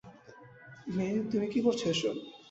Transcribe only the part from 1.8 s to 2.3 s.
এসব?